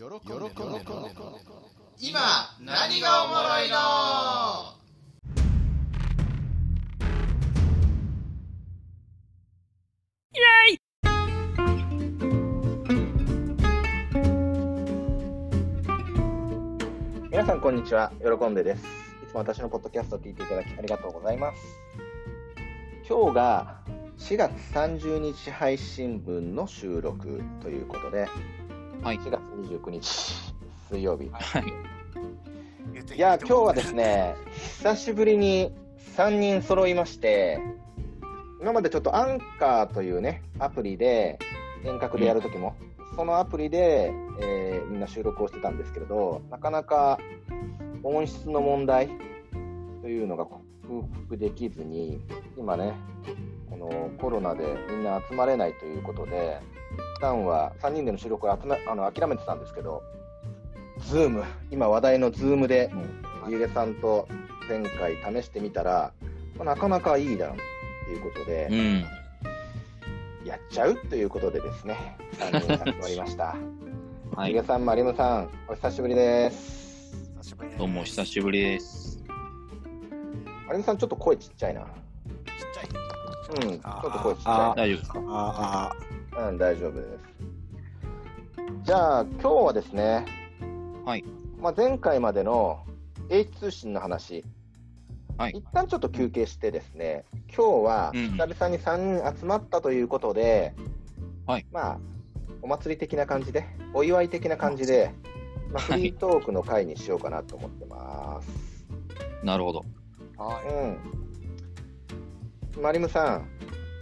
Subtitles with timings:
[0.00, 0.14] 喜んで
[1.98, 2.20] 今
[2.64, 3.76] 何がおもろいの？
[17.30, 18.82] 皆さんこんにちは、喜んでです。
[19.22, 21.58] いつも私のポッドキャストを聞いていただきありがとうございます。
[23.06, 23.82] 今日が
[24.16, 28.28] 4月30日配信分の収録ということで、
[29.02, 30.52] はい4月29日
[30.90, 31.30] 水曜日。
[31.32, 33.16] はい。
[33.16, 35.72] いや、今日はですね、久しぶりに
[36.16, 37.60] 3人揃いまして、
[38.60, 41.38] 今までちょっとアンカーというね、アプリで
[41.82, 42.76] 遠隔でやるときも、
[43.16, 47.18] そのアプリで、えーみんな収録をしてたんですけれど、なかなか
[48.02, 49.08] 音質の問題
[50.02, 50.44] というのが
[50.90, 52.20] 克服できずに、
[52.58, 52.94] 今ね、
[53.68, 56.60] このコロナでみんな集まれないということで、
[57.16, 60.02] 普段は3人での収録を集めあの諦めてたんですけど、
[61.06, 62.90] ズーム、今話題のズームで、
[63.48, 64.28] ゆうげさんと
[64.68, 66.12] 前回試してみたら、
[66.58, 67.58] まあなかなかいいだろうっ
[68.06, 69.04] ていうことで、うん。
[70.44, 73.56] やっちゃうということでですね、3人集まりました。
[74.34, 74.66] はいゆうげ。
[74.66, 77.14] さん、まりむさん、お久しぶりです。
[77.40, 78.99] 久しぶりですどうもお久しぶりです。
[80.70, 81.80] まりむさん、ちょっと声ちっちゃいな。
[81.80, 81.88] ちっ
[82.72, 85.20] ちゃいうん、ちょっと声ちっちあゃ大丈夫ですか？
[85.26, 85.92] あ
[86.36, 86.48] あい。
[86.50, 87.08] うん、大丈夫です。
[88.84, 90.24] じゃあ、今日はですね、
[91.04, 91.24] はい。
[91.60, 92.84] まあ、前回までの
[93.30, 94.44] H 通信の話、
[95.38, 100.72] はい一旦ちょっと休憩してですね、今日はうん久々に3人集まったということで、
[101.48, 101.98] はいまあ、
[102.62, 105.12] お祭り的な感じで、お祝い的な感じで、
[105.72, 108.86] まあ、フはいリートークの会にしようかなと思ってます。
[109.44, 109.84] なるほど。
[110.40, 110.68] はい
[112.76, 112.82] うん。
[112.82, 113.48] マリムさん、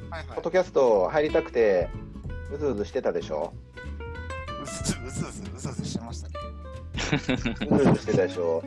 [0.08, 1.88] はいポッドキャスト入りたくて、
[2.54, 3.52] うずうずしてたでしょ？
[4.62, 6.34] うずうずうずうずうずしてましたね。
[7.68, 8.62] うずうずしてたでしょ？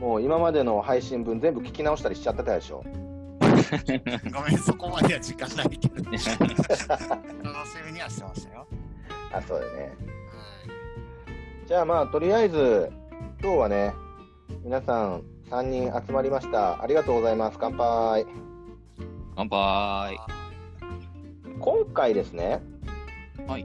[0.00, 2.82] もう今までの配信分全部聞き直したりしちゃってたでしょ？
[4.32, 5.96] ごめんそこまでは時間ないけど。
[6.10, 6.30] 楽し
[7.86, 8.66] みにはしてましたよ。
[9.32, 9.92] あ、そうだね。
[11.66, 12.90] じゃあまあ、とりあえず、
[13.42, 13.92] 今日はね、
[14.64, 16.82] 皆さん3人集まりました。
[16.82, 17.58] ありがとうございます。
[17.60, 18.26] 乾杯。
[19.36, 20.18] 乾杯。
[21.60, 22.60] 今回ですね、
[23.46, 23.64] はい。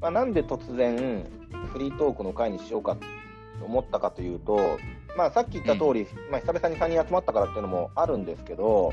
[0.00, 1.26] まあ、なんで突然、
[1.72, 4.78] フリートークの会にしようかと思ったかというと、
[5.16, 8.92] まあ、さっき言った通り、まあ、久々に3人集まったからっていうのもあるんですけど、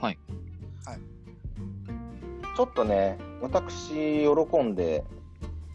[0.00, 0.18] はい。
[0.86, 0.98] はい
[2.54, 5.04] ちょっとね、私、喜んで、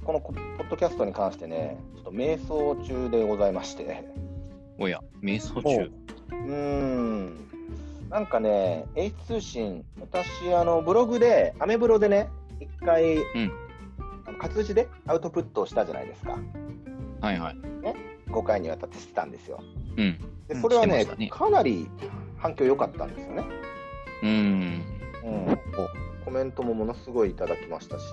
[0.04, 4.06] このポッドキャストに関してね、ちょっと瞑想中でございまして、
[4.80, 5.92] おや、瞑想ほ中
[6.32, 6.36] う。
[6.36, 7.48] ん、
[8.10, 12.30] なんかね、H 通信、私、あのブログで、アメブロでね、
[12.60, 13.22] 一回、ん
[14.26, 16.38] あの活字でアウトプットをしたじゃないですか、
[17.22, 17.58] はいはい。
[18.30, 19.60] 5回にわたってしてたんですよ。
[19.98, 20.20] うん。
[20.48, 21.90] で、うんこれはね、ねかなり
[22.38, 23.44] 反響良かったんですよね。
[24.24, 24.84] うん。
[25.24, 25.60] うん、
[26.24, 28.06] コメントもものすごいいただきましたし、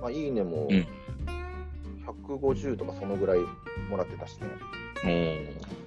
[0.00, 0.86] まあ、いいねもうん
[2.06, 3.38] 150とかそのぐらい
[3.90, 4.46] もらってたしね。
[5.04, 5.83] おー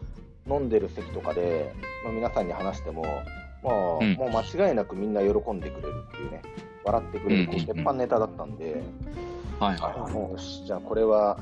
[0.50, 3.04] 飲んでる席とかで、まあ、皆さんに話しても、
[3.64, 4.14] まあうん。
[4.14, 6.42] もう間違いなくみんな喜んでくれるっていうね、
[6.84, 8.82] 笑ってくれるこう鉄板ネタだったんで、
[9.60, 11.38] はいはよし、じゃあこれは、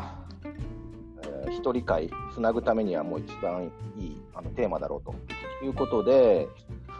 [1.23, 5.15] えー一人会つなぐためにはもう一番いいあのテーマだろうと。
[5.63, 6.47] いうことで、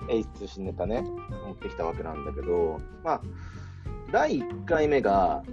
[0.10, 3.22] H 通信ネタね、持ってきたわけなんだけど、まあ、
[4.12, 5.44] 第1回目が、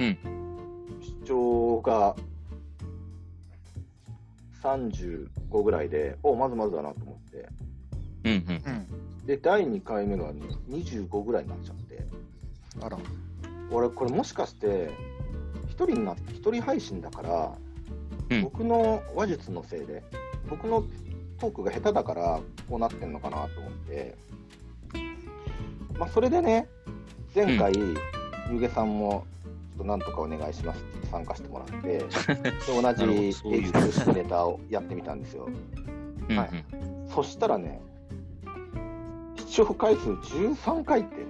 [0.00, 0.18] うん。
[1.00, 2.14] 視聴が
[4.66, 8.36] 35ぐらいで、おまずまずだなと思って、い。
[8.36, 8.62] うんうん。
[9.20, 9.26] うん。
[9.26, 12.04] で、第2回目が、ね、25ぐらいになっちゃって、
[12.80, 12.98] あら。
[13.70, 14.90] 俺、これもしかして、
[15.66, 17.52] 一人になって、一人配信だから、
[18.30, 18.42] うん。
[18.42, 20.02] 僕の話術のせいで、
[20.48, 20.84] 僕の
[21.38, 24.16] トークが下手だから、こうなってんのかなと思って、
[25.98, 26.68] まあ、それでね、
[27.34, 27.72] 前回、
[28.50, 29.26] ゆうげさんも、
[29.76, 32.04] となんとかお願いしますって参加してもらって、 で
[32.68, 33.68] 同じそういう。
[33.68, 35.48] H 通ネタをやってみたんですよ。
[36.28, 36.64] うんはい。
[37.08, 37.80] そしたらね、
[39.36, 41.26] 視聴回数13回って、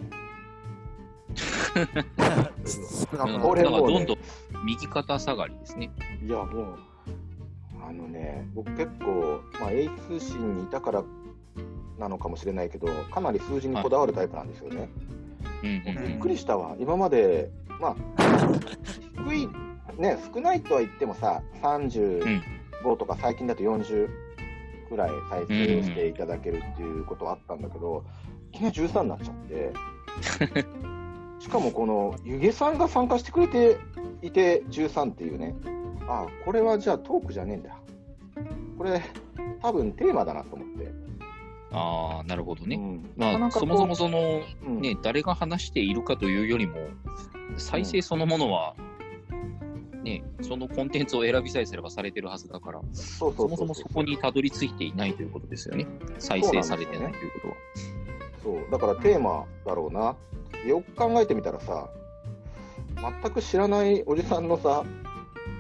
[3.43, 4.19] これもうねだからどんどん
[4.65, 5.91] 右肩下がりですね。
[6.25, 6.79] いや、もう、
[7.87, 11.05] あのね、僕結構、まあ、A 通信にいたから
[11.99, 14.89] なのかもしれないけど、かなり数字にこだわるタイプなんですよね。
[15.63, 16.09] うんうん。
[16.09, 17.51] びっくりしたわ、今まで、
[17.81, 17.97] まあ、
[19.27, 19.49] 低い、
[19.99, 24.09] ね、少ないとは言ってもさ、35とか最近だと40
[24.89, 28.05] くらい再生していただけるっていうことはあったんだけど、
[28.53, 29.73] いきなり13になっちゃって、
[31.41, 33.77] しかもこの湯気さんが参加してくれて
[34.23, 35.55] いて13っていうね、
[36.09, 37.77] あこれはじゃあトークじゃねえんだ。
[38.79, 39.03] これ、
[39.63, 41.06] 多分テーマだなと思って。
[41.77, 42.77] ああ、なるほどね。
[42.77, 46.79] うんまあ、そもそもその、うんね、誰が話しているかというよりも、
[47.59, 48.75] 再生そのものは、
[50.03, 55.87] ね、そのコンテンツを選びさえすればされてるはずだから、そうそそうもそもそこにたどり着いていないということですよね。
[56.19, 57.55] 再生されてないということは。
[58.43, 60.17] そうだからテーマだろうな。
[60.67, 61.91] よく考えてみたらさ、
[63.23, 64.85] 全く知らないおじさんのさ、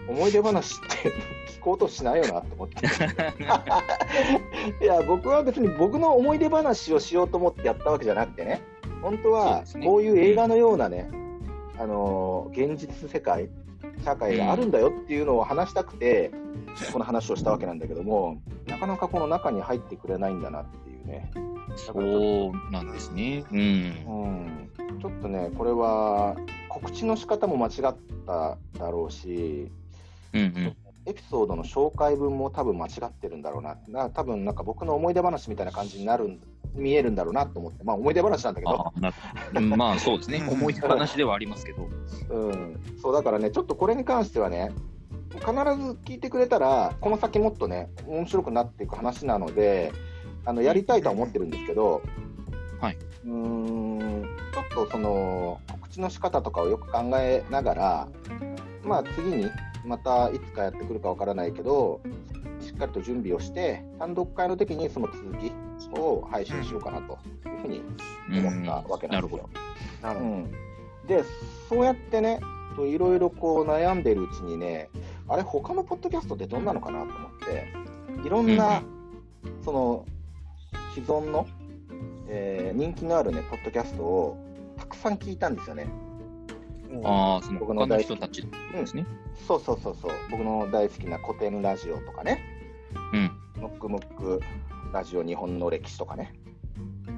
[0.08, 1.12] 思い出話って
[1.45, 2.86] 聞こうとしないよなと思って。
[4.84, 8.62] いや、僕は別に僕の思い出話をしようと思ってやったわけじゃなくてね、
[9.02, 11.10] 本当はこういう映画のようなね、
[11.76, 13.48] あのー現実世界、
[14.04, 16.30] 社会があるんだよっていうのを話したくて、
[16.92, 21.32] この話をしたわけなんだけども、なかなかこの中に入ってくれないんだなっていうね。
[21.74, 23.44] そうなんですね。
[23.50, 23.58] うん。
[23.58, 23.62] う
[24.84, 26.36] ん、ちょっとね、これは
[26.68, 29.68] 告知の仕方も間違っただろうし、
[30.32, 30.76] うんうん。
[31.06, 36.40] エピソードの紹介文も多分間違ってるんだろうな、な多分なんか僕の思い出話みたいな感じになるん
[36.74, 40.46] 見えるんだろうなと思って、まあ思い出話なんだけど、あまあそうですね。
[40.50, 41.88] 思い出話ではありますけど。
[42.30, 44.72] うん、そうだからね、ちょっとこれに関してはね、
[45.30, 45.52] 必ず
[46.04, 49.92] 聞いてくれたら、この先もっとね、面白くなっていく話なので、
[50.44, 52.02] あのやりたいとは思ってるんですけど、
[52.80, 58.08] はい、うーんちょっとその告知の仕方とかをよく考えながら、
[58.84, 59.50] まあ、次に
[59.86, 62.00] またいつかやってくるかわからないけど、
[62.60, 65.52] しっかりと準備をして、単独会の時にその続き
[65.98, 67.18] を配信しようかなと
[67.48, 67.82] いうふうに
[68.28, 69.48] 思ったわけなんですよ。
[70.02, 70.50] なるほうん、
[71.06, 71.22] で、
[71.68, 72.40] そうやってね、
[72.78, 74.90] いろいろこう悩んでるうちにね、
[75.28, 78.82] あれ、他のポッドキャストってどんなのかなと思って、いろんな、
[79.64, 80.04] その
[80.94, 81.46] 既存の、
[82.28, 84.36] えー人気のあるね、ポッドキャストを
[84.76, 85.86] たくさん聞いたんですよね。
[86.94, 87.08] ど。
[87.08, 89.06] ああ、その僕の他の大好き人たちですね。
[89.46, 92.42] そうそうそうそう、僕の大好きな古典ラジオとかね、
[93.12, 93.30] うん。
[93.62, 94.40] ムックムック
[94.92, 96.32] ラジオ日本の歴史とかね、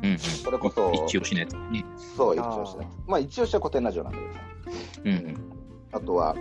[0.02, 0.18] うん。
[0.18, 1.84] それこそ、一押しのやつね。
[2.16, 2.88] そう、一押しね。
[3.06, 4.40] まあ、一押しは古典ラジオなんだけどさ。
[5.04, 5.52] うんうん。
[5.92, 6.36] あとは、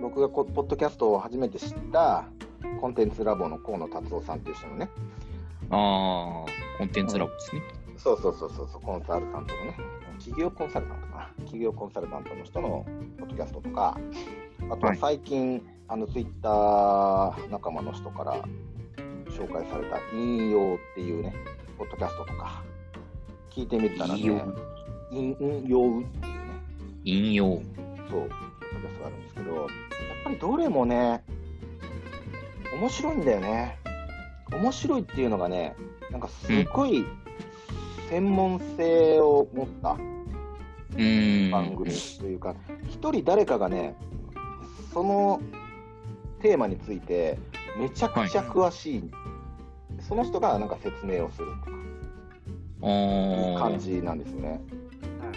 [0.00, 2.24] 僕がこポッドキャストを初めて知った、
[2.80, 4.90] コンテンツラボの河野達夫さんっていう人のね、
[5.70, 7.62] ああ、コンテンツラボですね。
[7.96, 9.76] そうそうそうそうそう、コンサルタントのね、
[10.24, 12.86] 企業コンサルタントかな、企業コンサルタントの人の
[13.18, 13.98] ポッドキャストとか、
[14.70, 18.42] あとは最近、あのツイッター仲間の人から
[19.26, 21.34] 紹介された引用っていうね、
[21.76, 22.64] ポッドキャストとか、
[23.50, 26.06] 聞いてみたらね、引用っていうね、
[27.04, 27.44] 引用。
[27.44, 28.28] そう、ポッド
[28.80, 29.66] キャストがあるんですけど、やっ
[30.24, 31.22] ぱりどれもね、
[32.80, 33.78] 面白いんだよね。
[34.50, 35.76] 面白いっていうのがね、
[36.10, 37.04] なんかすごい
[38.14, 39.96] 専門性を持った。
[41.50, 41.90] 番組
[42.20, 42.54] というか、
[42.88, 43.96] 一人誰かがね、
[44.92, 45.42] その
[46.40, 47.36] テーマについて
[47.76, 49.10] めちゃくちゃ詳しい、
[49.98, 51.48] その人がなんか説明をする
[52.80, 52.86] と
[53.56, 54.60] か感じなんですよね。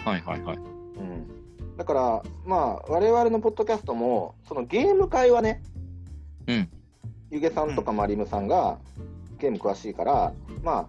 [0.04, 0.56] はいはいはい。
[0.56, 0.60] う
[1.02, 5.64] ん、だから、まあ、我々のポッドキャストも、そのゲーム会はね、
[6.46, 6.70] うん。
[7.32, 8.78] ゆげさんとかマリムさんが
[9.40, 10.32] ゲーム詳しいから、
[10.62, 10.86] ま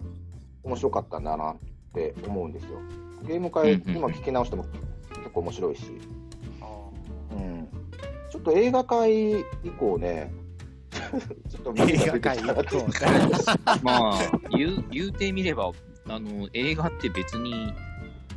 [0.62, 1.56] 面白かったんだなっ
[1.92, 2.78] て思うんですよ。
[3.24, 4.64] ゲーム会、今聞き直しても
[5.10, 5.84] 結構面白いし、
[6.60, 6.66] あ
[7.32, 7.68] うん、
[8.30, 9.44] ちょっと映画会以
[9.78, 10.32] 降ね、
[11.48, 12.42] ちょっとー映画界。
[13.82, 14.18] まあ、
[14.56, 15.72] 言う、言うてみれば、
[16.08, 17.72] あの、映画って別に、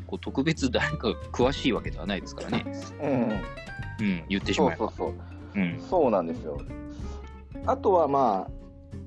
[0.07, 2.65] こう、特別誰か詳しいわけではないですからね。
[3.01, 4.77] うん、うん、言ってしまえば。
[4.77, 5.13] そうそう
[5.55, 5.63] そう。
[5.63, 5.79] うん。
[5.79, 6.59] そうなんですよ。
[7.65, 8.51] あとはまあ、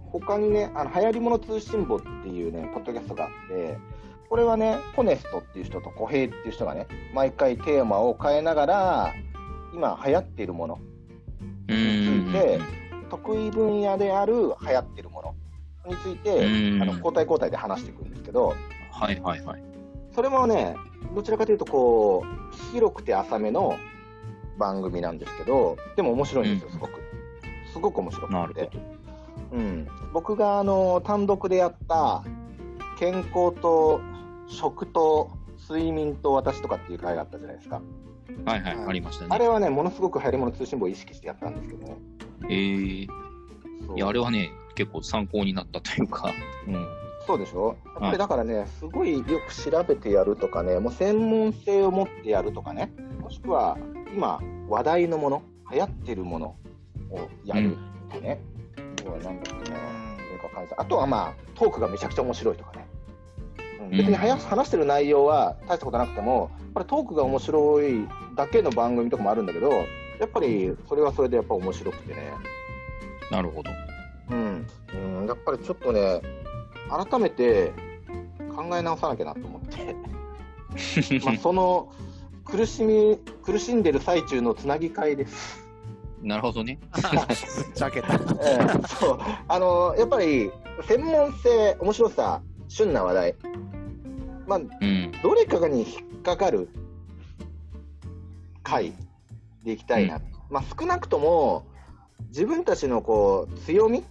[0.06, 3.78] 他にね、あの流行り物通信簿っていうね、ポッドキャストがあって、
[4.28, 9.14] これはね、コネストっていう人と小平っていう人がね、毎回テーマを変えながら、
[9.74, 10.78] 今流行っているもの、
[11.68, 12.32] うーん。
[12.32, 12.60] で
[13.08, 15.22] 得意分野である流行っているも
[15.86, 18.54] のについて、うんあの交代交代で話していくんですけど、
[18.90, 19.62] はいはいはい。
[20.14, 20.74] それもね、
[21.14, 23.76] どちらかというと、こう、広くて浅めの
[24.58, 26.92] 番組なんですけど、でも面白いんですよ、うんすごく。
[27.72, 28.34] すごく面白くて。
[28.34, 28.96] なるほど。
[29.52, 32.24] うん、僕があの単独でやった
[32.98, 34.00] 健康と
[34.48, 35.30] 食と
[35.68, 37.80] 睡眠と私とかっていう回があったじゃないですか。
[38.44, 39.28] はいはい、はいありましたね。
[39.30, 41.96] あれはね、ものすごく流行り物通信簿を意識してやったんですけどね。
[42.48, 43.08] えー、い
[43.96, 46.32] や、あれはね、結構参考になったというか、
[46.68, 46.86] うん。
[47.26, 47.76] そうでしょ？
[47.84, 53.78] やっぱはいりだからね、すごいよく調べてやるとかね、もう専門性を持ってやるとかね、もしくは
[54.14, 56.56] 今話題のもの、流行ってるもの
[57.10, 57.76] をやる
[58.10, 58.40] とかね、
[59.04, 59.76] 要はなんだっけな、
[60.16, 62.85] それか感じあとはまあ、トークがめちゃくちゃ面白いとかね。
[63.88, 69.70] う別に話話してる内容は大したことなくても、やっぱりトークが面白いだけの番組とかもあるんだけど、
[70.18, 72.32] やっぱりそれはそれでやっぱ面白くてね。
[73.30, 73.70] なるほど。
[74.30, 74.66] うん。
[75.20, 76.20] うん、やっぱりちょっとね、
[76.88, 77.72] 改めて
[78.54, 79.96] 考え直さなきゃなと思って。
[81.24, 81.92] まあその
[82.44, 85.66] 苦しみ、苦しんでる最中のつなぎ会です。
[86.22, 86.78] なるほどね。
[86.92, 87.02] ぶっ
[87.74, 88.14] ちゃけた。
[88.14, 88.18] え
[88.82, 89.18] えそう。
[89.48, 90.50] あの、やっぱり
[90.82, 93.34] 専門性、面白さ、旬な話題。
[94.46, 95.12] まあ、うん。
[95.22, 96.68] どれかに引っかかる
[98.62, 98.92] 回
[99.64, 101.66] でいきたいな、まあ、少なくとも
[102.28, 104.04] 自分たちのこう強み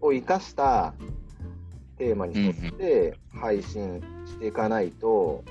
[0.00, 0.94] を生かした
[1.98, 5.44] テーマに沿って配信していかないと、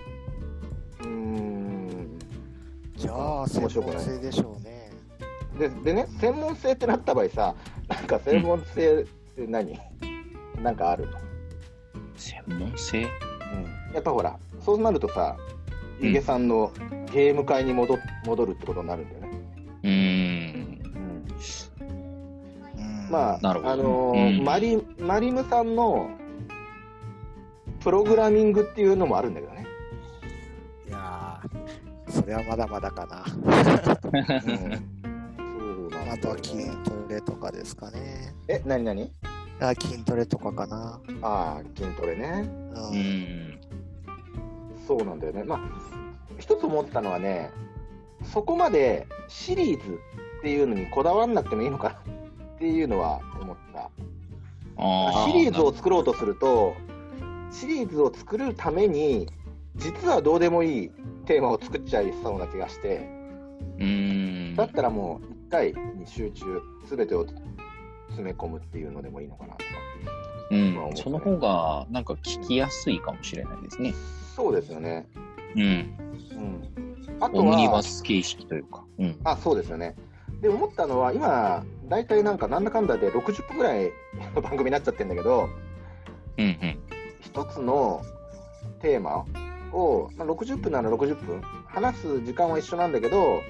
[1.00, 2.19] うーん。
[2.95, 4.91] じゃあ、専面白くない門性でしょうね。
[5.57, 7.55] ででね専門性ってなった場合さ
[7.88, 9.79] なんか専門性って何、
[10.61, 11.17] なんかあるの、
[12.15, 13.03] 専門性？
[13.03, 13.09] うん、
[13.93, 15.36] やっぱほらそうなるとさ
[16.00, 16.71] うんゆげさんの
[17.13, 19.29] ゲーム会に戻戻るってことになるんだよね。
[19.83, 20.62] うーん。
[22.77, 26.10] うんまあ、あのーうんマリマリムさんの
[27.81, 29.65] プログラミングっていうのもあるんだけどね。
[30.88, 33.25] いやー、それはまだまだかな。
[33.25, 33.41] うん、
[35.91, 38.33] そうあとは筋トレとかですかね。
[38.48, 39.12] え、なになに
[39.60, 41.00] あ筋トレとかかな。
[41.24, 42.48] ああ、筋トレね。
[42.75, 43.40] ううんん。
[44.91, 45.45] そうなんだよね。
[45.45, 45.60] まあ、
[46.38, 47.50] 一つ思ったのはね、
[48.33, 50.00] そこまでシリーズ
[50.39, 53.89] っていうのにこだわんなくてもいいのかなっていうのは思った。
[54.77, 56.74] あシリーズを作ろうとすると、
[57.51, 59.29] シリーズを作るために、
[59.77, 60.91] 実はどうでもいい
[61.25, 63.07] テーマを作っちゃいそうな気がして、
[63.79, 64.55] うーん。
[64.57, 67.25] だったらもう1回に集中、すべてを
[68.07, 69.63] 詰め込むっていうのでもいいのかなとか。
[70.51, 73.93] うんその方が、なんか聞きやすいかもしれないですね。
[74.35, 75.07] そうですよね。
[75.55, 75.61] うん。
[75.61, 77.17] うん。
[77.19, 78.83] あとオムニバは、ス形式というか。
[78.97, 79.19] うん。
[79.23, 79.95] あ、そうですよね。
[80.41, 83.91] で、思ったのは、今、大体なんかなんだかんだで60分ぐらい
[84.35, 85.50] の 番組になっちゃってるんだけど、
[86.38, 86.79] うんうん。
[87.19, 88.01] 一つの
[88.81, 89.25] テーマ
[89.73, 93.41] を、まあ、60分なら60分、話す時間は一緒なんだけど、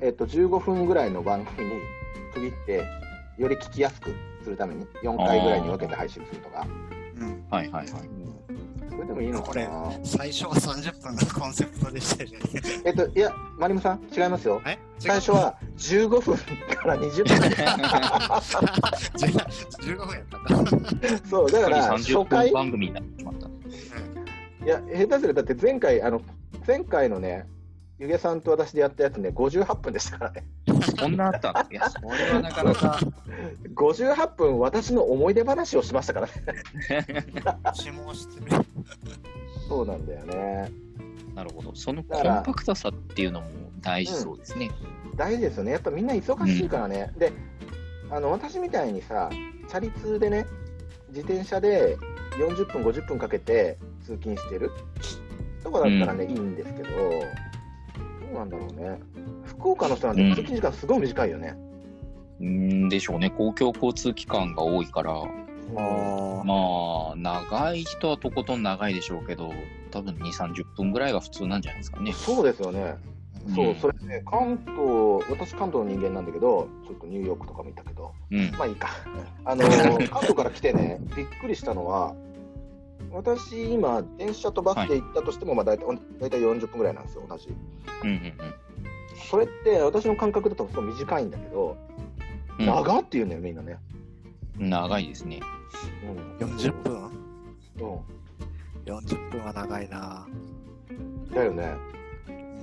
[0.00, 1.72] えっと、15分ぐらいの番組に
[2.34, 2.84] 区切って、
[3.38, 4.14] より聞きやすく
[4.44, 6.66] するために、4回ぐらいに分けて配信するとか、
[7.16, 8.21] うんはいはいはい。
[9.02, 9.92] れでもいいのかこれな。
[10.02, 12.38] 最初は30分がコンセプトでしたよね。
[12.84, 14.62] えっと、いや、マリムさん、違いますよ。
[14.66, 14.78] え？
[14.98, 17.36] 最初は15分から20分。
[19.80, 20.70] 15分やったんだ。
[21.28, 23.48] そう、だから、30分初回、番組になってしまった。
[23.48, 26.22] いや、下手するとだって前回、あの、
[26.66, 27.46] 前回のね、
[28.02, 30.44] ゆげさんと私でやったやつね、58分でしたからね。
[30.98, 32.98] そんなあったのいや、それはなかなか。
[33.76, 36.32] 58分、私の思い出話をしましたからね。
[37.62, 38.64] 私もしてる。
[39.68, 40.70] そうなんだよね。
[41.34, 41.74] なるほど。
[41.74, 43.46] そのコンパクトさっていうのも
[43.80, 44.70] 大事そうですね。
[45.16, 45.72] 大事ですよね。
[45.72, 47.12] やっぱみんな忙しいからね。
[47.16, 47.32] で、
[48.10, 49.30] あの、私みたいにさ、
[49.68, 50.46] チャリ通でね、
[51.08, 51.96] 自転車で
[52.38, 54.70] 40分、50分かけて通勤してる
[55.62, 56.96] とかだったらね、うんいいんですけど、ど
[58.32, 58.98] うなんだろうね。
[59.44, 61.56] 福岡の人なんて通勤時間すごい短いよね。
[62.40, 63.30] うんでしょうね。
[63.30, 65.24] 公共交通機関が多いから、あ
[65.74, 69.52] まあ、長い人はとことん長いでしょうけど、
[69.90, 72.12] 多分2、30分ぐらいが普通なんじゃないですかね。
[72.12, 72.96] そうですよね。
[73.46, 78.50] ーそうう、それね、関東、私関東の人間なんだけど、ちょっとニューヨークとかもいたけど、うん。
[78.52, 78.88] まあいいか。
[79.44, 79.64] あの、
[80.10, 82.14] 関東から来てね、びっくりしたのは、
[83.10, 85.84] 私今、電車とバスで行ったとしても、まあ大体、
[86.20, 87.48] 大体40分ぐらいなんですよ、同じ。
[88.04, 88.32] うんうん
[89.30, 91.76] それって、私の感覚だとそう短いんだけど、
[92.58, 92.66] うん。
[92.66, 93.78] 長って言うんだよ、みんなね。
[94.62, 95.40] うん長いですね。
[96.40, 97.06] うん、40分？
[97.06, 97.10] う
[98.86, 100.26] ?40 分は長いな。
[100.92, 101.28] ん。
[101.30, 101.74] だよね。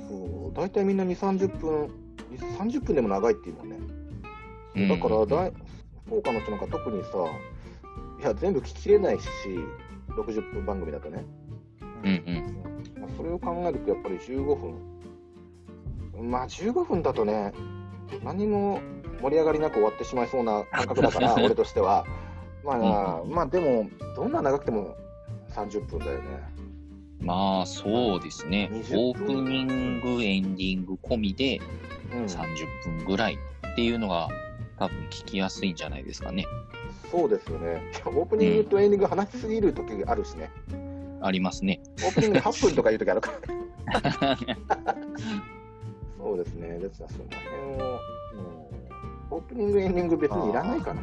[0.08, 1.89] そう、大体みんな2、30分、
[2.58, 3.77] 30分でも長いっていうもんね。
[4.75, 5.53] うんだからだい、
[6.06, 7.10] 福岡の人なんか特にさ、
[8.22, 9.25] いや、全部聞ききれないし、
[10.10, 11.25] 60分番組だとね。
[12.03, 13.01] うんうん。
[13.01, 16.29] まあ、それを考えると、やっぱり15分。
[16.32, 17.51] まあ、15分だとね、
[18.24, 18.79] 何も
[19.22, 22.06] 盛り上がりなく終わってしまいそうな感覚だから、 俺としては。
[22.64, 24.96] まあ、まあ、でも、どんな長くても
[25.52, 26.24] 30分だよね。
[27.20, 28.70] まあ、そうですね。
[28.72, 31.60] 20オープニング、エンディング込みで
[32.14, 33.36] うん、30分ぐらい
[33.72, 34.30] っていうのが
[34.78, 36.46] 多分聞きやすいんじゃないですかね。
[37.12, 37.82] そうですよね。
[38.06, 40.52] オープニングとエンディング話しすぎる時あるしね。
[41.22, 41.82] ありますね。
[42.04, 44.58] オープニング8分とかいう時あるからね。
[46.18, 46.80] そうですね。
[46.80, 48.00] ですからその辺を、うん、
[49.31, 51.01] オープニング、エンディング別にいらないからね。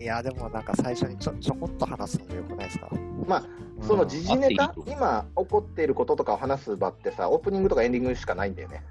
[0.00, 2.88] いや、でもなんか最初にちょちょこっと話すのもよくないですか？
[3.26, 3.44] まあ、
[3.82, 8.84] その時事ネタあっていい、と今起こっていることとかを話す場ってさ、オープニングとかエンディングしかないんだよね。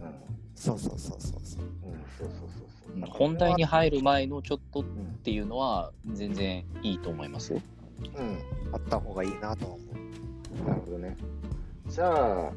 [0.00, 0.12] うん、
[0.54, 1.62] そうそうそうそうそう。
[1.62, 2.48] うん、そうそうそう
[3.00, 3.10] そう。
[3.10, 4.84] 本題に入る前のちょっとっ
[5.22, 7.60] ていうのは全然いいと思いますよ。
[8.02, 8.38] うん、
[8.72, 10.68] あった方がいいなと思う。
[10.68, 11.16] なるほどね。
[11.88, 12.52] じゃあ、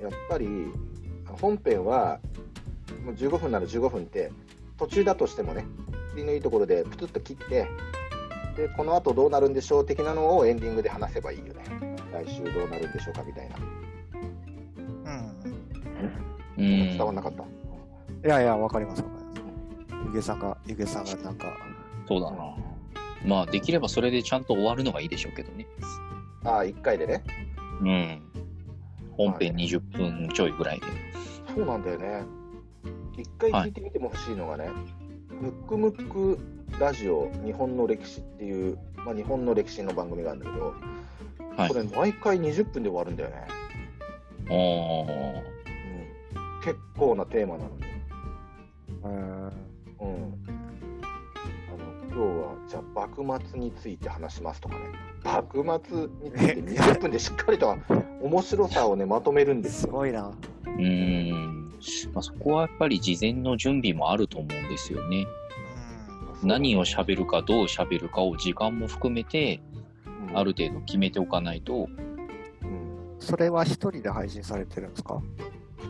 [0.00, 0.46] やっぱり
[1.40, 2.20] 本編は
[3.04, 4.30] もう15分なら15分って、
[4.78, 5.66] 途中だとしてもね、
[6.10, 7.68] 切りのいいところでプツッと切って、
[8.56, 11.64] でこの後どうなるんでしょう的なのをエンディングで話せばいいよね。
[12.12, 13.56] 来週どうなるんでしょうかみたいな。
[16.56, 16.64] うん。
[16.64, 17.42] うん伝わんなかった？
[17.42, 20.06] いやいや、わかりますわかります。
[20.06, 21.46] ゆげさんが、ゆげさんがなんか、
[22.08, 22.54] そうだな。
[23.24, 25.66] まあ、できればそれでちゃんと終わるのがいいでしょうけどね。
[26.44, 27.22] ああ、1回でね。
[27.82, 28.22] うん。
[29.16, 30.86] 本編20分ちょいぐらいで。
[31.54, 32.22] そうなんだよね。
[33.16, 34.68] 一回聞いてみても欲しいのがね、
[35.40, 36.38] ムックムック
[36.78, 40.66] ラジオ日本の歴史っていう、まあ、日本の歴史の番組があるんだけど、
[41.56, 43.46] はいこれ毎回20分で終わるんだよね。
[44.50, 47.76] おーうん、結構なテーマなのに。
[49.02, 50.04] うーん、うん、あ
[51.78, 54.80] の今日はじゃあ幕末について話しますとかね。
[55.24, 57.74] 幕末について20分でしっかりと
[58.20, 59.88] 面白さをねまとめるんですよ。
[59.88, 60.28] すごいな。
[60.28, 61.65] うーん。
[62.12, 65.26] まあ、そこはやっぱり事前の準備もあると思うんですよね。
[66.42, 69.60] 何を喋るかどう喋るかを時間も含めて
[70.28, 70.38] うん。
[70.38, 71.88] ある程度決めておかないと、
[72.62, 73.16] うん。
[73.18, 75.20] それは一人で配信されてるんですか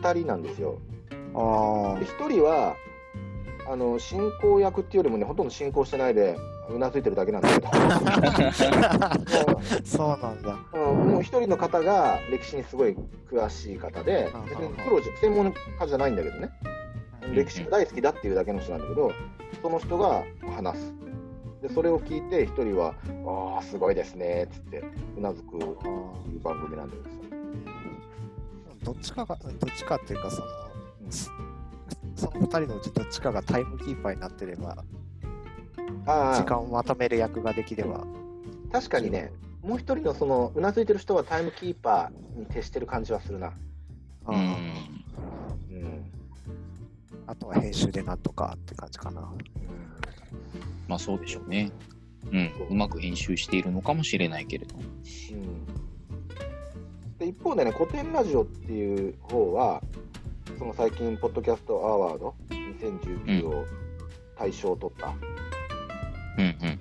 [0.01, 0.79] ？2人なんですよ。
[1.11, 2.75] あで1人は
[3.69, 6.37] あの進行役っていうよりもねほとんど進行してないで
[6.69, 9.11] うなずいてるだけなんだけどあ、
[9.83, 10.57] そうなんだ。
[10.73, 12.95] うんもう1人の方が歴史にすごい
[13.29, 16.49] 詳しい方でうん別にプロじゃ専門家じゃないんだけどね。
[17.33, 19.11] 歴史が大好きだっていうだけの人なんだけど
[19.61, 20.23] その人が
[20.55, 20.93] 話す。
[21.61, 22.93] でそれを聞いて1人は
[23.55, 24.83] 「ああすごいですね」っつって
[25.17, 27.27] うなずくいう番組なんだけどさ。
[28.83, 31.46] どっちかが、どっちかっていうか、その、うん
[32.17, 34.83] そその二人のうちどっちかがタイムキーパーになってれば、
[36.05, 38.05] ああ時間をまとめる役ができれば、
[38.71, 43.53] 確かにねもう一人のそのうなずいてる人はタイムキーパーに徹してる感じはするな。
[44.27, 44.73] うん
[47.29, 49.21] あとは編集でなんとかって感じかな。
[50.87, 51.71] まあそうでしょうね。
[52.31, 52.51] うん。
[52.69, 54.75] うまく編集しているのかもしれないけれど。
[54.77, 55.67] うん
[57.17, 59.81] で一方でね、古典ラジオっていう方は、
[60.57, 63.65] その最近、ポッドキャストアワード2019を
[64.37, 65.13] 大賞を取った。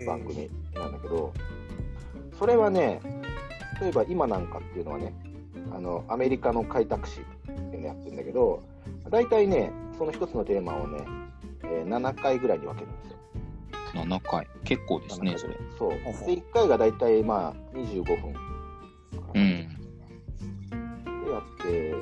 [0.07, 1.33] 番組なんだけど、
[2.39, 3.01] それはね、
[3.81, 5.15] 例えば今なんかっていうのはね、
[5.73, 7.25] あのアメリカの開拓史っ
[7.71, 8.63] ていうのやってるんだけど、
[9.11, 11.05] 大体ね、その一つのテーマをね、
[11.65, 14.05] えー7回ぐらいに分けるんですよ。
[14.05, 14.47] 7回。
[14.65, 15.57] 結構ですね、それ。
[15.79, 15.91] そう。
[15.91, 18.35] で、1回が大体まあ25分。
[19.35, 19.77] うん。
[21.27, 21.95] でやって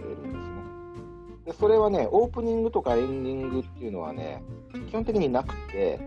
[1.45, 4.43] でそれはね、オープニングとかエンディングっていうのはね、
[4.89, 6.01] 基本的になくて、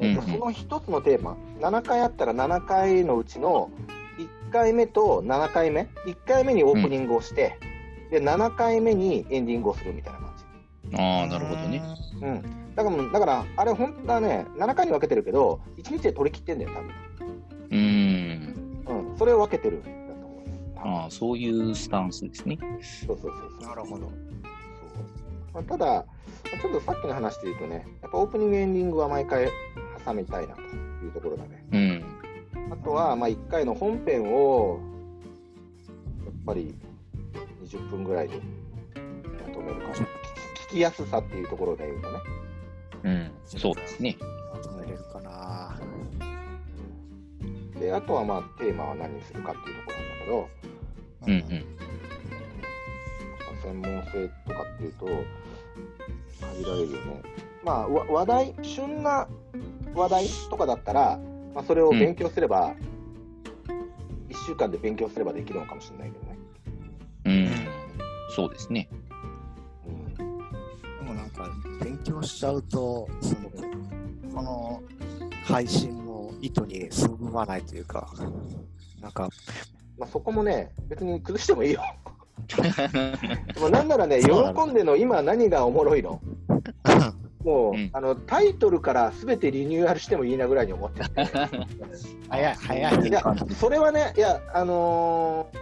[0.00, 3.70] えっとうんうんその一つのテーマ、7回あったら7回のうちの
[4.48, 7.58] 1回目と7回目、1回目にオープニングをして、
[8.10, 10.34] で、7回目にエンディングをするみたいな感
[10.90, 10.96] じ。
[10.96, 11.82] ああ、なるほどね。
[12.22, 12.74] うん。
[12.74, 16.90] だから、だからあれ、本当はね、7回に分けてるけど、1日で取り切ってんだよ、多分。
[17.70, 19.10] うーん。
[19.10, 19.18] うん。
[19.18, 20.72] それを分けてるんだと思うね。
[20.76, 22.58] 多分ああ、そういうスタンスですね。
[23.06, 23.68] そうそうそうそう。
[23.68, 24.10] なるほど。
[25.54, 26.04] まあ、ただ、
[26.60, 29.48] ちょっとさっきの話で言うとね、やっぱオープニング、エンディングは毎回
[30.04, 31.64] 挟みたいなというところだね。
[31.72, 32.04] うん。
[32.72, 34.80] あとは、まあ、1回の本編を、
[36.24, 36.74] やっぱり
[37.62, 38.40] 20分ぐらいで
[39.46, 39.94] まとめるかな。
[39.94, 40.06] 聞
[40.70, 42.18] きやすさっていうところで言うとね。
[43.04, 43.30] うん。
[43.44, 44.16] そうですね。
[44.52, 45.78] まとめれるかな。
[47.78, 50.48] で、あとは、まあ、テーマは何にするかっていうところなんだけど、
[51.26, 51.64] うんうん。
[53.64, 57.22] 専門性とかっていうと、限られるよね。
[57.64, 59.26] まあ、わ話題、旬な
[59.94, 61.18] 話題とかだったら、
[61.54, 62.74] まあ、それを勉強すれば、
[64.28, 66.38] 1週間で勉強すればできるのかもしれないけどね。
[67.24, 68.34] うん。
[68.34, 68.88] そうですね。
[69.86, 70.22] うん、で
[71.02, 71.48] もなんか、
[71.82, 73.50] 勉強しちゃうと、その、
[74.34, 74.82] この
[75.44, 78.12] 配信の意図にそぐわないというか、
[79.00, 79.28] なんか、
[79.96, 81.82] まあ、そこもね、別に崩してもいいよ。
[83.60, 84.30] もうなんならね、喜
[84.70, 86.20] んでの今何がおもろいの？
[87.44, 91.10] もう、うんあのタイトルからすべてリニューアルしてもいいなぐらいに思ってる。
[92.30, 93.08] 早い、早い。
[93.08, 93.22] いや、
[93.58, 95.58] それはね、いや、あのー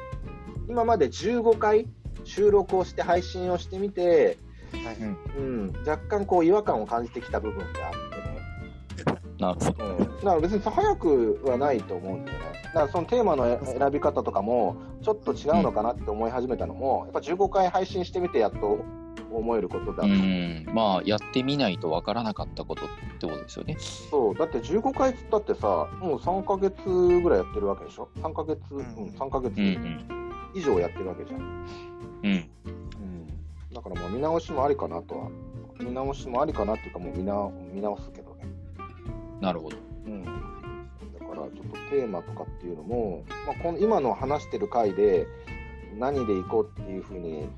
[0.69, 1.87] 今まで15回
[2.25, 4.39] 収録をして配信をしてみて、
[4.73, 4.97] はい
[5.37, 9.85] うん、若干こう違和感を感じてきた部分があってね、なるほど。
[9.85, 12.45] うん、だから別に早くはないと思うんだよね。
[12.75, 18.85] だからそのテーマの選び方とかも、ちょっと違うのかなって思い始めたのも、やっぱ15回配信してみてやっと
[19.31, 23.77] 思えることだと、うん、まあ、やってみないとわからなかったことってことですよね。
[23.79, 30.33] そう、だって15回っつったってさ、もう3ヶ月ぐらいやってるわけでしょ ?3 ヶ月、うん、3ヶ月うんうん。
[30.55, 31.41] 以上やってるわけじゃん。
[31.41, 32.51] うん。
[32.67, 33.29] うん、
[33.75, 35.29] だからまあ見直しもありかなとは、
[35.81, 38.47] 見直しもありかなっていうか、もう見直見直すけどね。
[39.41, 39.77] なるほど。
[40.07, 40.31] うん、だ
[41.35, 45.27] からちょっとテーマとかっていうのも、まあ、この今の話してる回で
[45.99, 47.49] 何でいこうっていうふうに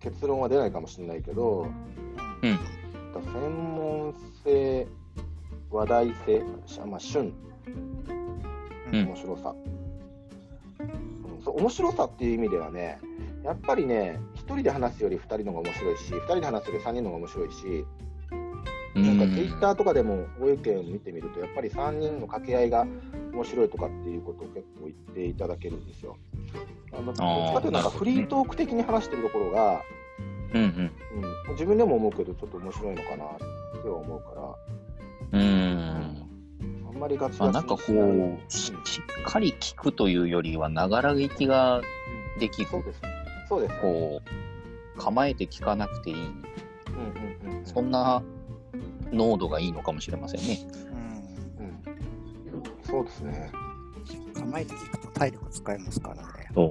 [0.00, 1.68] 結論は出ないかもしれないけど、
[2.42, 2.56] うん。
[3.12, 4.86] だ専門性、
[5.70, 7.32] 話題性、しまあ、旬、
[8.92, 9.06] うん。
[9.06, 9.54] 面白さ、
[10.80, 10.82] う
[11.40, 11.42] ん。
[11.42, 12.98] そう面白さっていう意味ではね、
[13.44, 17.86] やっぱりね、1人で話すより2人の方が面白いし、2人で話すより3人の方が面白いし、
[18.96, 22.86] なんかツイッターとかでもご意見を見てみると、やっぱり3人の掛け合いが
[23.32, 26.16] 面白いとかっていうことを結構言っていただけるんですよ。
[26.92, 29.82] あのどっちかというとなんかフリートーク的に話してるところが、
[30.54, 30.92] うんうん。
[31.46, 34.56] うん、自分でも思うけど、ちょっと面白いのかなっては思うか
[35.32, 36.26] ら、うん。
[36.88, 38.38] あんまりガチまあ、ガチなんかこ。
[38.48, 41.82] う、ししっかり聞くというよりは、ながら聞きが
[42.40, 42.68] できる。
[42.70, 43.00] そうです。
[43.48, 43.80] そうです。
[43.80, 46.16] こう、構えて聞かなくていい。
[46.16, 48.22] うんうんうんうんそんな
[49.12, 50.58] 濃度がいいのかもしれませんね。
[50.90, 50.96] うん
[52.86, 53.50] そうですね。
[54.34, 54.42] うん。
[54.42, 56.22] 構えて聞くと体力使いますからね。
[56.54, 56.70] そう。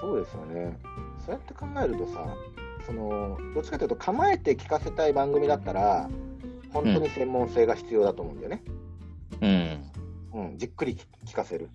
[0.00, 0.78] そうですよね。
[1.24, 2.34] そうやって考えるとさ、
[2.86, 6.10] そのどっちかというと構えて聞かせたい番組だったら、
[6.72, 8.62] 本当に専門性が必要だと思うんだよね。
[10.32, 10.40] うん。
[10.50, 10.96] うん、じっくり
[11.26, 11.70] 聞かせる。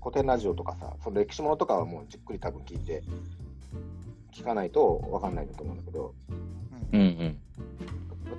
[0.00, 3.02] 古典ラジオとかさ、その歴史ものとかはもうじっくり多分聞いて、
[4.32, 6.14] 聞かないと分かんないんだと思うんだけど。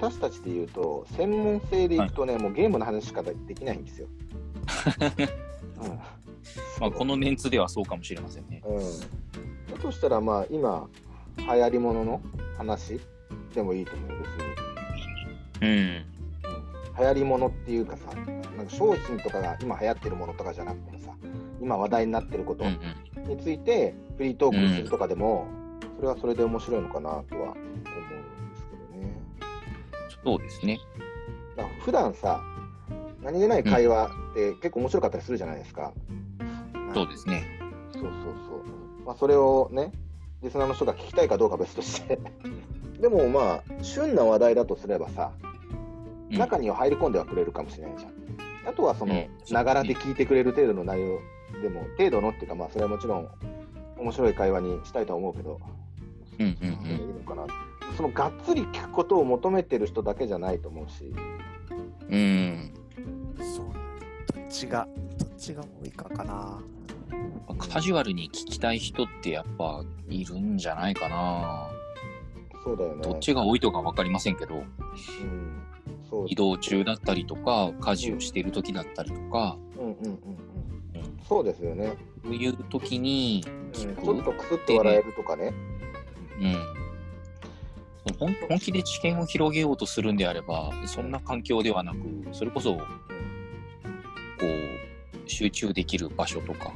[0.09, 4.07] 私たちで言うと、専門性でいくとね、もうゲームの話しかできないんですよ。
[5.83, 5.99] うん
[6.79, 8.63] まあ、このメンツではそうかもしれませんね。
[8.65, 10.89] うん、だとしたら、まあ、今、
[11.37, 12.21] 流行りものの
[12.57, 12.99] 話
[13.53, 15.69] でもいいと思う、別に。
[15.69, 15.77] うん。
[15.77, 16.05] うん
[16.99, 18.13] 流行りものっていうかさ、
[18.57, 21.13] なんか商品とかが今流行ってるものとかじゃなくてもさ、
[21.61, 22.77] 今話題になってることうん
[23.23, 23.29] うん。
[23.29, 25.47] についてフリートークするとかでも、
[25.95, 27.55] それはそれで面白いのかなとは。
[30.23, 30.79] そうですね。
[31.55, 32.41] だから普段さ、
[33.21, 35.93] 何気ない会話って結構面白かったりするじゃないですか。
[36.93, 37.43] そうですね。
[37.91, 39.05] そうそうそう。
[39.05, 39.91] まあ、それをね、
[40.41, 42.19] リスナーの人が聞きたいかどうかは別として。
[42.99, 48.13] でもまあ、旬な話題だとすればさ、うん中には入り込んではくれるかもしれないじゃん。
[48.69, 51.19] あとはそのうん、ながらで聞いてくれる程度の内容
[51.63, 53.27] でも、程度のっていうか、まあ、それはもちろん
[53.97, 55.59] 面白い会話にしたいとは思うけど、
[56.39, 57.47] うんうんそれでいいのかな。
[57.95, 61.13] そのがっつり聞くことを求めてる人だけじゃないと思うし、
[62.09, 62.71] うん。
[63.37, 63.45] うん。
[63.45, 63.65] そう。
[64.33, 66.61] どっちが、どっちが多いかかな。
[67.57, 71.69] カジュアルに聞きたい人ってやっぱいるんじゃないかな。
[72.63, 73.01] そうだよね。
[73.01, 74.65] どっちが多いとか分かりませんけど、うん、
[76.09, 80.11] そう移動中だったりとか、家事をしている時だったりとか、うんうんうんうん。
[80.11, 80.19] うん
[81.27, 81.93] そうですよね。
[82.23, 85.53] そういう時にうんちょっとクスッと笑えるとかね。
[86.39, 86.55] うん、
[88.17, 91.97] 本本気で知見を広げようとするんであれば、そんな環境ではなく、
[92.31, 92.83] それこそ、こ
[94.43, 96.73] う、集中できる場所とか、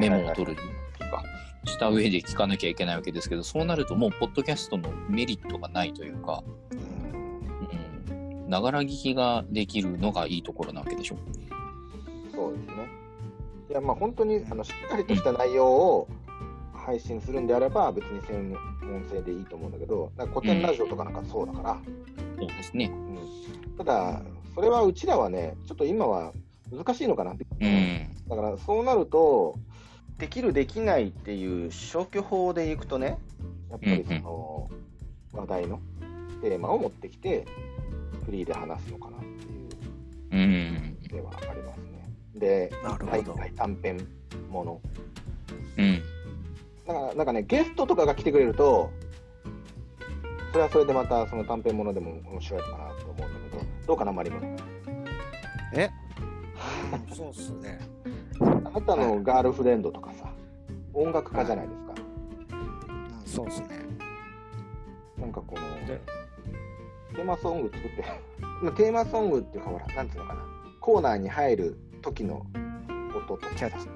[0.00, 0.60] メモを取る
[0.98, 1.22] とか、
[1.64, 6.42] した上で聞かなきゃいけないわけですけど、そうなるともう、ポッドキャストのメリットがないというか、
[8.48, 11.16] ながら聞きができるのがいいところなわけでしょ。
[12.32, 12.88] そうですね。
[13.70, 16.08] いや、まあ本当にあのしっかりとした内容を
[16.72, 18.56] 配信するんであれば、別に専
[18.86, 21.80] 門性でいいと思うんだけど、なんか古典ラジオとかなんかそうだから、
[22.38, 22.90] そうですね。
[22.92, 23.16] うん
[23.76, 24.22] ただ、
[24.54, 26.32] それはうちらはね、ちょっと今は
[26.72, 27.46] 難しいのかなって。
[27.60, 28.28] うん。
[28.28, 29.58] だからそうなると、
[30.18, 33.18] できる、できないっていう消去法でいくとね、
[33.70, 34.70] やっぱりその
[35.32, 35.80] 話題の
[36.40, 37.44] テーマを持ってきて、
[38.24, 39.66] フリーで話すのかなっていう
[40.32, 40.98] うん。
[41.02, 42.08] ではありますね。
[42.34, 44.08] で、大体短編
[44.50, 44.80] もの。
[45.76, 46.02] うん。
[46.86, 48.90] だからなんかね、ゲストとかが来てくれると、
[50.52, 54.40] それはそれでまたその短編ものでも面白いかなと思うんだけど、どうかな、マリモ。
[55.74, 55.90] え？
[57.14, 57.78] そうっすね。
[58.40, 60.30] あなたのガールフレンドとかさ、
[60.94, 61.94] 音楽家じゃないですか。
[62.52, 63.68] うん、そうっすね。
[65.18, 66.00] なんかこの、で？
[67.14, 68.04] テーマソング作って、
[68.62, 70.44] まあテーマソングっていうか、ほら、なんていうのかな、
[70.80, 72.46] コーナーに入る時の
[73.14, 73.88] 音とかさキャッチ、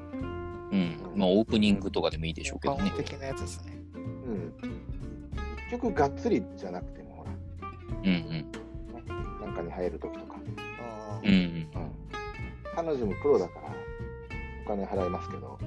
[0.72, 0.96] うん。
[1.14, 2.92] まあ、オープニングとかでもいいでしょうけどね。
[2.96, 3.72] 的なやつですね。
[3.94, 4.54] うん。
[5.68, 7.30] 一曲がっつりじゃなくても、ほら、
[8.02, 9.44] うんうん。
[9.44, 10.36] なんかに入る時とか、
[10.80, 11.66] あうん、
[12.74, 13.74] 彼女もプロだから
[14.64, 15.58] お金払いますけど。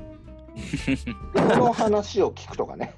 [1.34, 2.94] その話を聞くとかね。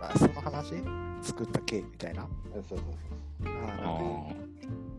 [0.00, 0.74] あその話
[1.22, 2.26] 作った経緯みたいな。
[2.52, 2.90] そうそうそう
[3.82, 4.32] あ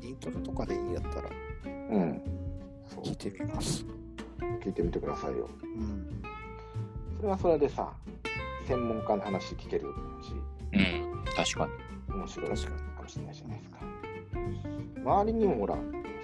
[0.02, 1.30] イントロとかでいいんやったら
[1.63, 2.22] うん。
[3.04, 3.86] 聞いてみます
[4.63, 6.23] 聞いてみてくださいよ、うん、
[7.17, 7.91] それはそれでさ
[8.67, 10.34] 専門家の話聞けるし、
[10.73, 11.91] うん、確かに。
[12.13, 12.51] 面白いか
[13.01, 13.80] もしれないじゃないですか。
[15.04, 15.77] 周りにもほら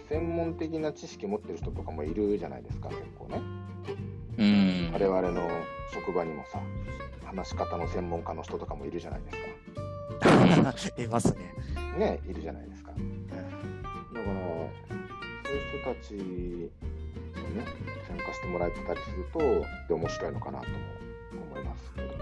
[0.10, 3.42] 専門的な知識持ってる人とかもいるじゃないですか結構ね。
[4.38, 4.92] うん。
[4.94, 5.50] 我々の
[5.94, 6.60] 職場にもさ
[7.26, 9.38] 話し方の専門家の人とかもいるじゃないです
[10.96, 11.02] か。
[11.02, 11.54] いますね。
[11.98, 13.02] ねいるじゃないですか、だか
[13.42, 13.50] ら
[15.44, 16.72] そういう人たち
[17.48, 17.66] にね
[18.08, 20.78] 参加してもらえてたりするとで面白いのかなとも
[21.52, 22.14] 思いますけどね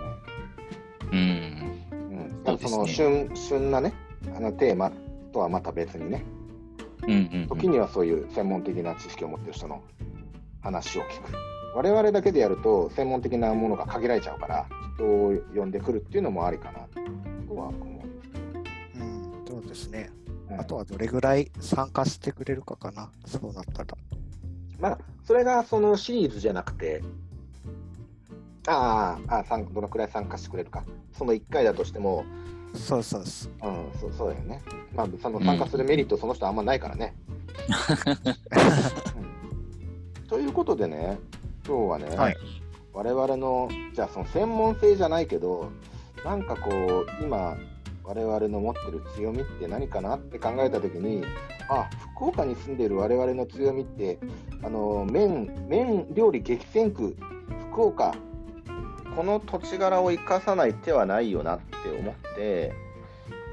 [1.12, 3.94] うん、うん、その旬旬なね
[4.36, 4.92] あのテーマ
[5.32, 6.24] とはまた別にね
[7.08, 9.84] うんうんうん、時にはそういう専門的な知識を持ってる人の
[10.62, 11.34] 話を聞く。
[11.76, 16.80] 我々だけでやると専門的なものが限られちゃうから人を呼んでくるっていうのもありかな
[17.48, 19.06] とは思うんですけど。
[19.06, 20.10] うん、そうですね。
[20.58, 23.98] あとはどれぐらい参加してくれるかかな、そうなったら。
[24.80, 27.02] まあ、それがそのシリーズじゃなくて、
[28.68, 30.84] ああ、あどのくらい参加してくれるか。
[31.14, 32.26] その1回だとしても、
[32.76, 33.52] そうそうそう。
[33.64, 34.62] うん、そうそうだよね。
[34.94, 37.16] まあ、その参加するメリット、その人あんまないからね。
[40.22, 41.18] うん、ということでね、
[41.66, 42.38] 今日はね、はい、
[42.94, 45.72] 我々の、じゃあその専門性じゃないけど、
[46.24, 47.58] なんかこう、今、
[48.08, 51.24] 我々の持ってる強みって何かなって考えたときに、
[51.70, 54.20] あ福岡に住んでいる我々の強みって、
[54.64, 57.16] あの麺麺料理激戦区、
[57.72, 58.14] 福岡
[59.16, 62.74] この土地柄を生かさない手はないよなって思って、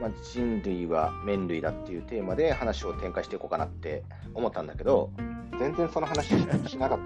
[0.01, 4.03] まあ、人類は麺類だっていうテーマで話を展開していこうかなって
[4.35, 5.11] 思ったんだけど、
[5.59, 6.27] 全然その話
[6.69, 6.99] しなかっ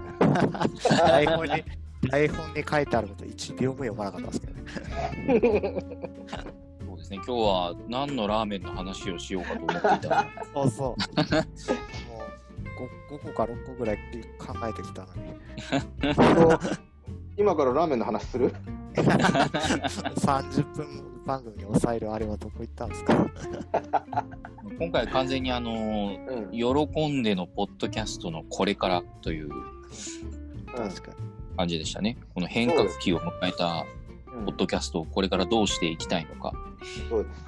[0.79, 1.63] た台本に
[2.09, 6.07] 台本に書いてあること1秒も読まなかったですけどね。
[7.07, 9.65] ですね、今日は何のラーメンの話をしようかと思
[9.95, 10.27] っていた。
[10.53, 10.87] そうそう。
[10.89, 10.95] もう
[13.13, 13.97] 5, 5個か6個ぐらい
[14.37, 15.21] 考えてきたのに。
[17.37, 18.53] 今からラーメンの話する
[18.95, 23.27] ?30 分番組に抑えるあれはどこ行ったんですか？
[24.79, 29.49] 今回完全にあの、うん、喜んでのポッドキャストのこれからという
[31.55, 32.17] 感じでしたね。
[32.33, 33.85] この変革期を迎えた
[34.45, 36.53] ポッドキャストをこれからどうしていきたいのか。
[37.09, 37.45] そうです。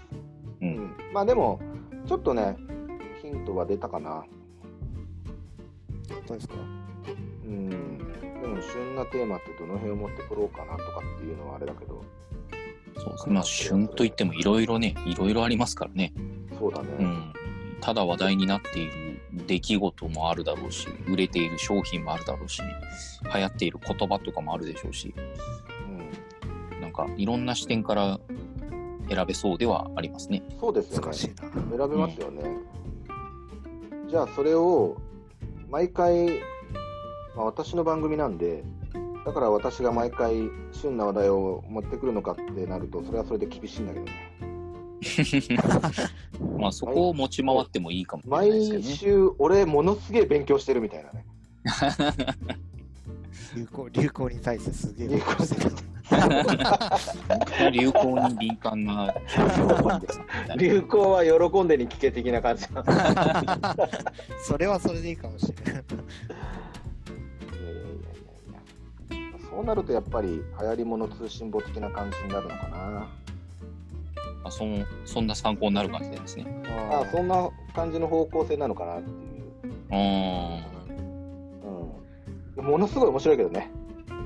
[0.61, 0.69] うん。
[0.69, 1.59] うん、まあでも、
[2.07, 2.57] ちょっとね、
[3.21, 4.23] ヒントは出たかな。
[6.27, 6.55] どうですか？
[7.45, 7.69] うん。
[7.69, 12.03] でも旬なテーマってどの辺を持ってころうかなとかっていうのはあれだけど。
[12.97, 16.13] そうですまあ旬といってもいろいろね、いろいろありますからね。
[16.57, 16.87] そうだね。
[16.99, 17.33] うん。
[17.81, 22.61] ただ話題になっている出来事もあるだろうし、売れている商品もあるだろうし、
[23.33, 25.23] 流行っている言葉とかもあるでしょうし、うん、
[26.89, 28.19] なんかいろんな視点から
[29.09, 30.43] 選べそうではありますね。
[30.59, 31.13] そうですよね。
[31.13, 31.33] 選
[31.77, 32.41] べますよね。
[34.03, 34.97] うん、じゃあそれを
[35.69, 36.41] 毎回
[37.39, 38.63] まあ、私の番組なんで、
[39.25, 44.11] だから私が毎回旬な話題を持ってくるのかってなると、それはそれで厳しいんだけどね。
[46.59, 48.75] まあそこを持ち回ってもいいかもしれないですね。
[48.79, 51.25] 毎週、俺、ものすげえ勉強してるみたいなね。
[53.55, 55.71] 流行流行に対してすげえ勉強してる。
[57.71, 59.13] 流行に敏感な
[60.57, 62.65] 流行は喜んでに聞け的な感じ
[64.43, 65.83] それはそれでいいかもしれない。
[69.49, 73.07] そうなるとやっぱり流行り物通信簿的な感じになるのかな。
[74.45, 74.63] あそ
[75.05, 76.45] そんな参考になる感じですね。
[76.91, 79.19] あそんな感じの方向性なのかなっていう。
[82.57, 83.69] うん、ものすごい面白いけどね。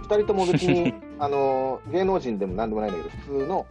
[0.04, 0.94] 2人とも別に
[1.24, 3.66] あの芸能人でもなんでもないんだけど、普通の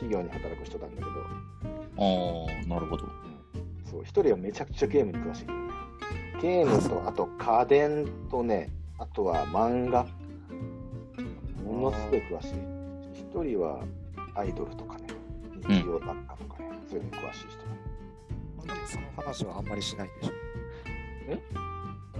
[0.00, 1.10] 企業に働く人なんだけど。
[1.96, 3.06] ああ、なるほど。
[3.88, 5.46] そう、1人はめちゃくちゃゲームに詳しい。
[6.42, 10.04] ゲームと、 あと家電とね、あとは漫画。
[11.64, 12.54] ものすごい詳しい。
[13.14, 13.84] 一人は
[14.34, 15.06] アイドルとかね、
[15.68, 18.66] 日曜雑貨とかね、そういうの詳しい人。
[18.66, 20.32] でもその話はあんまりしないんでしょ。
[21.28, 21.38] え？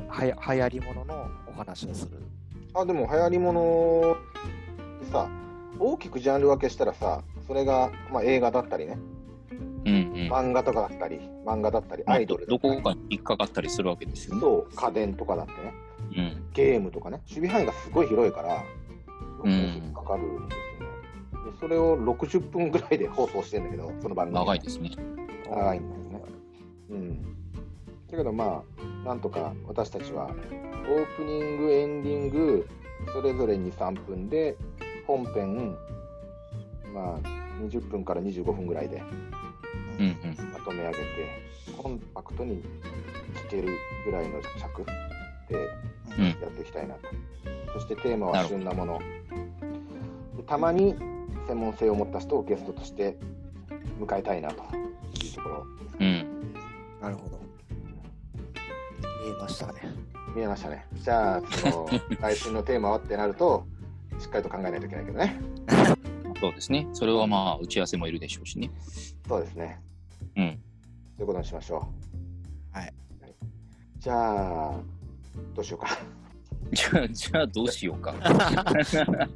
[0.08, 2.29] はや流行りもののお話をする。
[2.74, 4.16] あ、でも流行りもの
[5.12, 5.28] さ、
[5.78, 8.98] 大きくジャンル分けしたらさ、それが、まあ、映画だったりね、
[9.84, 14.40] うんうん、漫画とかだったり、漫画だったり、アイドルどこかに引っかかったりするわけですよね。
[14.40, 15.74] そう、家電とかだってね、
[16.16, 18.62] うん、ゲームとかね、守備範囲がすごい広いから、
[19.44, 20.86] 引っかかるんですよ
[21.46, 21.52] ね。
[21.52, 24.38] でそれを60分ぐらいで放送してるんだけど、その番組。
[24.38, 24.90] 長いですね。
[25.48, 26.22] 長いんだよね。
[26.90, 27.29] うん。
[28.10, 28.62] だけどま
[29.04, 32.68] あ、なんとか私たちは、オープニング、エンディング、
[33.12, 34.56] それぞれ2、3分で、
[35.06, 35.76] 本編、
[36.92, 39.02] まあ、20分から25分ぐらいで
[39.98, 40.52] うんうん。
[40.52, 41.00] まとめ上げて、
[41.76, 42.62] コンパクトに
[43.46, 43.68] 聞ける
[44.04, 44.84] ぐらいの尺
[45.48, 45.68] で
[46.18, 47.00] うんやっていきたいなと。
[47.74, 48.98] そしてテーマは旬なもの。
[50.36, 50.94] でたまに
[51.46, 53.16] 専門性を持った人をゲストとして
[54.00, 54.62] 迎えたいなと
[55.24, 55.66] いうところ
[56.00, 56.54] うん。
[57.00, 57.39] なるほど。
[59.22, 59.80] 見えましたね。
[60.34, 60.86] 見えましたね。
[60.94, 61.88] じゃあ、その
[62.20, 63.66] 来週のテーマはってなると、
[64.18, 65.40] しっかりと考えないといけないけどね。
[66.40, 66.88] そうですね。
[66.92, 68.70] それはまあ、打ち合わせもいるでしょうしね。
[69.28, 69.80] そうですね。
[70.36, 70.58] うん。
[71.16, 71.86] ということにしましょ
[72.74, 72.78] う。
[72.78, 72.94] はい。
[73.98, 74.80] じゃあ、
[75.54, 75.88] どうしようか。
[76.72, 78.14] じゃあ、じゃあどうしようか。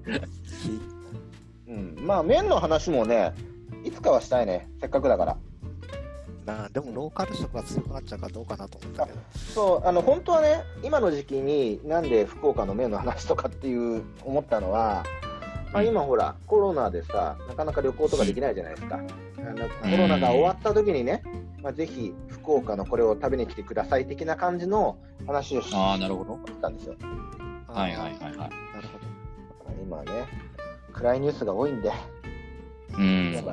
[1.68, 3.34] うん、まあ、麺の話もね、
[3.84, 4.68] いつかはしたいね。
[4.80, 5.36] せっかくだから。
[6.44, 9.18] なでもローカル色が強くなっちゃうからどうかなと思ったけど。
[9.54, 15.04] そう、あの、本当はね、今の時期になんで福岡の麺の話とかっていう思ったのは、
[15.72, 19.00] まあ、今ほら、コロナでさ、なかなか旅行とかできないじゃないですか。
[19.38, 21.22] あのコロナが終わった時にね、
[21.62, 26.38] まあ、ぜひ福岡のこれを食べに来てください的な感じの話をしああ、なるほど。
[26.60, 26.94] たんですよ。
[27.66, 28.36] はいはいはいはい。
[28.36, 28.50] なる
[28.92, 29.82] ほど。
[29.82, 30.26] 今ね、
[30.92, 31.90] 暗いニュースが多いんで、
[32.96, 33.44] うん。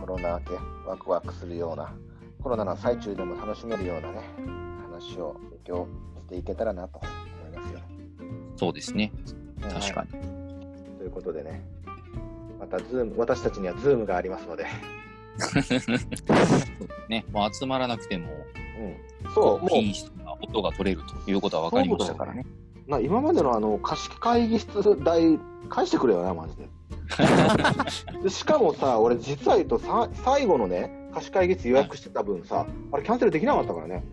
[0.00, 1.92] コロナ明け、ワクワクするような、
[2.42, 4.20] コロナの最中でも楽しめるようなね、
[4.90, 7.80] 話を今日していけたらなと思いますよ。
[8.56, 9.12] そうですね。
[9.60, 10.18] 確かに。
[10.18, 10.24] に。
[10.98, 11.62] ということでね、
[12.58, 14.66] またズーム、私たちにはズームがありますので、
[17.08, 18.26] ね、もう集まらなくても、
[19.24, 19.70] うん、そう、もう
[20.40, 22.44] 音が取れるということは分かりましたからね。
[22.88, 26.68] な今までのあの貸し会議室代返してくれよな、マジで。
[28.22, 34.04] でしかもさ、俺実は言うとさ最後のね、貸し会議室予約してた分さ、あれキャンセルできなかったからね。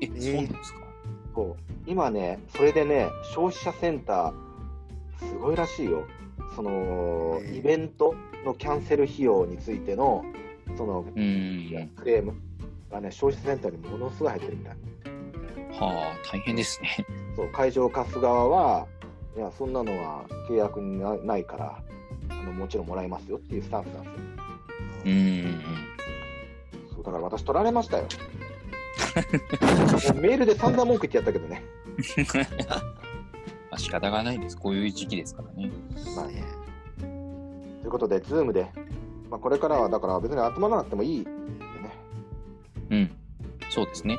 [0.00, 0.80] え、そうなんですか？
[1.34, 6.04] そう今ね、それでね、消費者センター、すごいらしいよ。
[6.54, 8.14] その、イベント
[8.44, 10.24] のキャンセル費用についての、
[10.76, 11.04] その。
[11.04, 12.34] クレーム
[12.90, 14.74] がね、消費者センターにものすごい入ってるみたい。
[15.80, 17.06] はあ、大変ですね。
[17.36, 18.86] そう、会場を貸す側は、
[19.36, 21.78] いや、そんなのは契約になないから、
[22.30, 24.20] あのもちろんもらえますよっていうスタンスなんですよ。
[25.04, 25.60] うーん。
[26.98, 28.04] そうだから私取られましたよ。
[28.04, 28.08] も
[30.18, 31.62] うメールで散々文句言ってやったけどね。
[33.70, 34.56] まあ仕方がないです。
[34.56, 35.70] こういう時期ですからね。
[36.16, 36.42] まあね。
[36.98, 37.06] と
[37.86, 38.72] いうことで、ズームで、
[39.30, 41.36] まあ、これからはだから別に集まらなくてもいいんでね、
[42.90, 43.10] うん。
[43.70, 44.18] そうですね。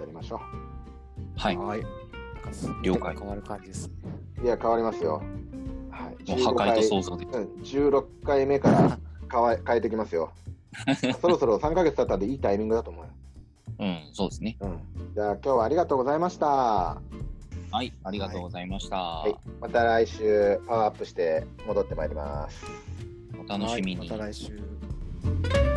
[0.00, 0.40] やりましょ
[1.36, 1.56] はい。
[1.56, 1.86] はい。
[2.82, 3.88] 了解変わる感じです。
[4.42, 5.22] いや、変わりますよ。
[5.90, 6.30] はい。
[6.30, 7.24] もう破壊と想像像で。
[7.26, 8.98] うん、16回目から
[9.30, 10.32] 変わ変えてきますよ。
[11.20, 13.10] そろそろ3ヶ月経ったんでいいタイミングだと思うよ。
[13.80, 14.56] うん、そうですね。
[14.60, 14.78] うん。
[15.14, 16.46] じゃあ今日はありがとうございました。
[16.46, 17.02] は
[17.70, 19.24] はい、ありがとうございました。
[19.26, 19.34] い。
[19.60, 22.64] また来週パワーアップして戻ってまいります。
[23.38, 23.98] お楽しみに。
[23.98, 25.67] はいまた来週。